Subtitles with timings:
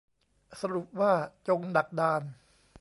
[0.61, 1.13] สรุปว่า
[1.47, 2.21] จงดักดาน